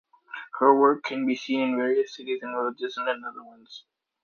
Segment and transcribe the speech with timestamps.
[0.57, 3.85] Her work can be seen in various cities and villages in the Netherlands.